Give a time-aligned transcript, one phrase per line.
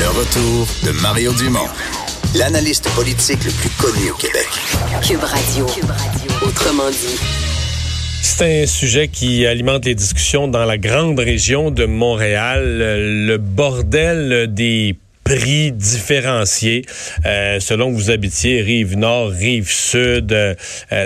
[0.00, 1.68] Le retour de Mario Dumont,
[2.34, 4.48] l'analyste politique le plus connu au Québec.
[5.02, 5.66] Cube Radio.
[6.40, 7.20] Autrement dit.
[8.22, 12.78] C'est un sujet qui alimente les discussions dans la grande région de Montréal,
[13.26, 14.96] le bordel des
[15.36, 16.84] prix différenciés
[17.24, 20.54] euh, selon que vous habitiez rive nord, rive sud, euh,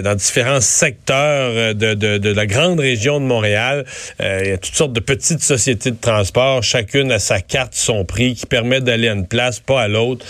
[0.03, 3.85] dans différents secteurs de, de, de, la grande région de Montréal.
[4.23, 7.75] Euh, il y a toutes sortes de petites sociétés de transport, chacune a sa carte,
[7.75, 10.25] son prix qui permet d'aller à une place, pas à l'autre.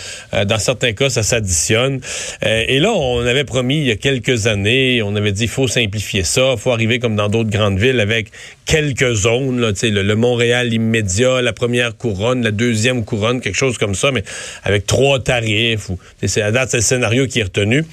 [0.45, 2.01] dans certains cas, ça s'additionne.
[2.41, 5.67] et là, on avait promis il y a quelques années, on avait dit il faut
[5.67, 8.31] simplifier ça, il faut arriver comme dans d'autres grandes villes avec
[8.65, 13.77] quelques zones, là, le, le Montréal immédiat, la première couronne, la deuxième couronne, quelque chose
[13.77, 14.23] comme ça, mais
[14.63, 15.89] avec trois tarifs.
[15.89, 17.85] Ou, c'est à date, c'est le scénario qui est retenu.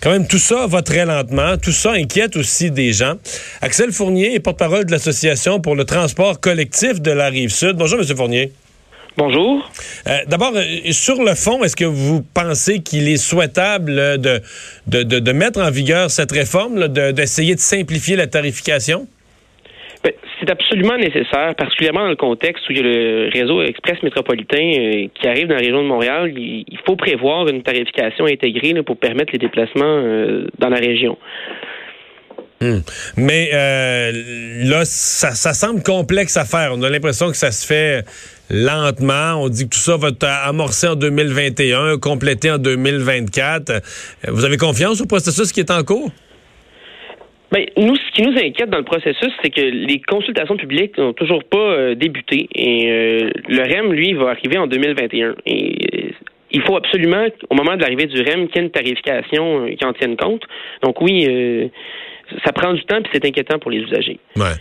[0.00, 1.56] Quand même, tout ça va très lentement.
[1.58, 3.14] Tout ça inquiète aussi des gens.
[3.60, 7.76] Axel Fournier est porte-parole de l'Association pour le transport collectif de la Rive-Sud.
[7.76, 8.16] Bonjour, M.
[8.16, 8.52] Fournier.
[9.16, 9.68] Bonjour.
[10.06, 14.40] Euh, D'abord, euh, sur le fond, est-ce que vous pensez qu'il est souhaitable de,
[14.86, 19.08] de, de, de, mettre en vigueur cette réforme, d'essayer de simplifier la tarification?
[20.02, 24.02] Ben, c'est absolument nécessaire, particulièrement dans le contexte où il y a le réseau express
[24.02, 26.32] métropolitain euh, qui arrive dans la région de Montréal.
[26.36, 31.18] Il, faut prévoir une tarification intégrée pour permettre les déplacements euh, dans la région.
[32.62, 32.78] Hmm.
[33.18, 34.12] Mais euh,
[34.64, 36.72] là, ça, semble complexe à faire.
[36.74, 38.02] On a l'impression que ça se fait
[38.48, 39.42] lentement.
[39.42, 43.82] On dit que tout ça va être amorcé en 2021, complété en 2024.
[44.28, 46.10] Vous avez confiance au processus qui est en cours?
[47.52, 51.12] Ben, nous, ce qui nous inquiète dans le processus, c'est que les consultations publiques n'ont
[51.12, 52.48] toujours pas euh, débuté.
[52.54, 55.34] Et euh, le REM, lui, va arriver en 2021.
[55.46, 56.10] Et euh,
[56.52, 59.84] il faut absolument, au moment de l'arrivée du REM, qu'il y ait une tarification qui
[59.84, 60.42] en tienne compte.
[60.82, 61.70] Donc oui,
[62.44, 64.18] ça prend du temps, puis c'est inquiétant pour les usagers.
[64.36, 64.56] Ouais.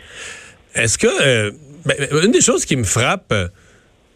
[0.76, 1.50] Est-ce que
[1.86, 3.34] ben, une des choses qui me frappe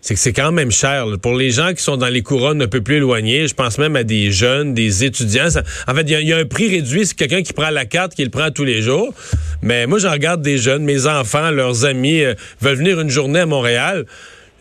[0.04, 1.06] c'est que c'est quand même cher.
[1.22, 3.96] Pour les gens qui sont dans les couronnes un peu plus éloignées, je pense même
[3.96, 5.48] à des jeunes, des étudiants.
[5.88, 8.26] en fait, il y, a un prix réduit, c'est quelqu'un qui prend la carte, qui
[8.26, 9.14] le prend tous les jours.
[9.62, 13.40] Mais moi, j'en regarde des jeunes, mes enfants, leurs amis euh, veulent venir une journée
[13.40, 14.06] à Montréal.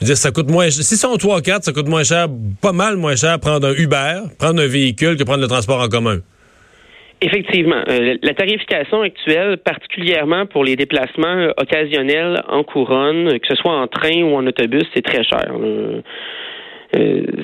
[0.00, 2.28] Je veux ça coûte moins Si sont trois quatre, ça coûte moins cher,
[2.60, 5.88] pas mal moins cher prendre un Uber, prendre un véhicule que prendre le transport en
[5.88, 6.20] commun.
[7.22, 7.82] Effectivement.
[7.88, 13.86] Euh, la tarification actuelle, particulièrement pour les déplacements occasionnels en couronne, que ce soit en
[13.86, 15.52] train ou en autobus, c'est très cher.
[15.54, 16.00] Euh,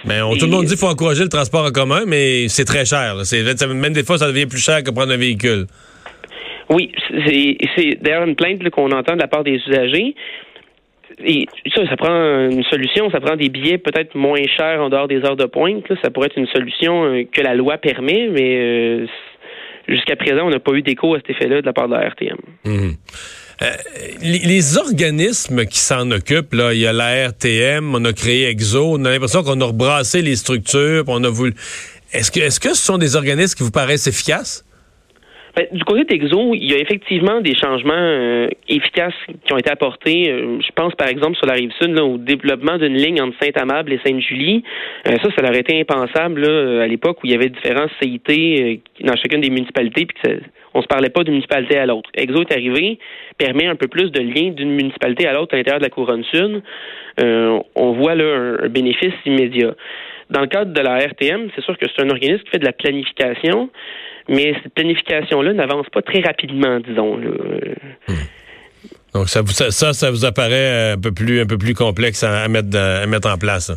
[0.04, 2.64] mais on, tout le monde dit qu'il faut encourager le transport en commun, mais c'est
[2.64, 3.14] très cher.
[3.68, 5.66] même des fois, ça devient plus cher que prendre un véhicule.
[6.70, 6.92] Oui,
[7.26, 10.14] c'est d'ailleurs une plainte qu'on entend de la part des usagers.
[11.24, 15.08] Et ça, ça prend une solution, ça prend des billets peut-être moins chers en dehors
[15.08, 15.86] des heures de pointe.
[16.02, 19.06] Ça pourrait être une solution euh, que la loi permet, mais
[19.88, 22.08] jusqu'à présent, on n'a pas eu d'écho à cet effet-là de la part de la
[22.08, 22.36] RTM.
[22.64, 22.94] Mhm.
[23.60, 23.66] Euh,
[24.22, 28.94] les, organismes qui s'en occupent, là, il y a la RTM, on a créé EXO,
[28.94, 31.54] on a l'impression qu'on a rebrassé les structures, on a voulu.
[32.12, 34.64] Est-ce est-ce que ce sont des organismes qui vous paraissent efficaces?
[35.58, 39.12] Ben, du côté d'Exo, il y a effectivement des changements euh, efficaces
[39.44, 40.30] qui ont été apportés.
[40.30, 43.92] Euh, je pense par exemple sur la rive sud au développement d'une ligne entre Saint-Amable
[43.92, 44.62] et Sainte-Julie.
[45.08, 49.16] Euh, ça, ça aurait été impensable à l'époque où il y avait différents CIT dans
[49.16, 52.08] chacune des municipalités, puis que se parlait pas d'une municipalité à l'autre.
[52.14, 53.00] Exo est arrivé,
[53.36, 56.22] permet un peu plus de lien d'une municipalité à l'autre à l'intérieur de la couronne
[56.22, 56.62] sud.
[57.20, 59.74] on voit là un bénéfice immédiat.
[60.30, 62.64] Dans le cadre de la RTM, c'est sûr que c'est un organisme qui fait de
[62.64, 63.70] la planification.
[64.28, 67.18] Mais cette planification-là n'avance pas très rapidement, disons.
[69.14, 72.76] Donc ça, ça, ça vous apparaît un peu plus, un peu plus complexe à, mettre,
[72.76, 73.72] à mettre en place.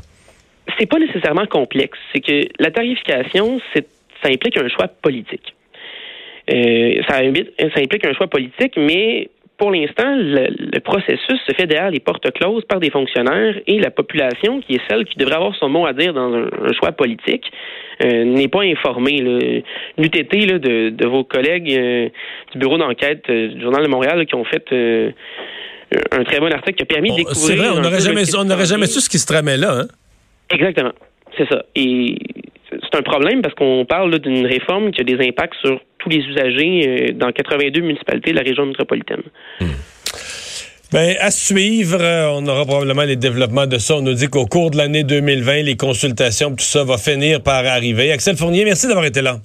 [0.78, 1.98] C'est pas nécessairement complexe.
[2.14, 5.56] C'est que la tarification, ça implique un choix politique.
[6.52, 9.30] Euh, ça, ça implique un choix politique, mais
[9.62, 13.92] pour l'instant, le, processus se fait derrière les portes closes par des fonctionnaires et la
[13.92, 16.50] population, qui est celle qui devrait avoir son mot à dire dans un,
[16.80, 17.46] choix politique,
[18.04, 19.22] euh, n'est pas informée.
[20.00, 22.10] L'UTT de, de, vos collègues euh,
[22.54, 26.78] du bureau d'enquête euh, du Journal de Montréal qui ont fait un très bon article
[26.78, 27.40] qui a permis de découvrir...
[27.40, 28.26] C'est vrai, on n'aurait jamais,
[28.66, 29.82] jamais su ce qui se tramait là.
[29.82, 29.88] Hein?
[30.50, 30.94] Exactement,
[31.38, 31.66] c'est ça.
[31.76, 32.18] Et
[32.72, 36.20] c'est un problème parce qu'on parle d'une réforme qui a des impacts sur tous les
[36.20, 39.24] usagers euh, dans 82 municipalités de la région métropolitaine.
[39.60, 39.68] Hmm.
[40.92, 43.96] Ben, à suivre, euh, on aura probablement les développements de ça.
[43.96, 47.66] On nous dit qu'au cours de l'année 2020, les consultations, tout ça va finir par
[47.66, 48.12] arriver.
[48.12, 49.40] Axel Fournier, merci d'avoir été là.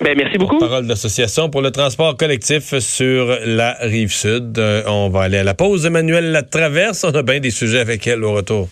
[0.00, 0.58] Ben, merci beaucoup.
[0.58, 4.58] Parole d'association pour le transport collectif sur la rive sud.
[4.58, 5.86] Euh, on va aller à la pause.
[5.86, 7.02] Emmanuel la traverse.
[7.02, 8.68] On a bien des sujets avec elle au retour.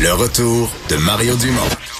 [0.00, 1.95] Le retour de Mario Dumont.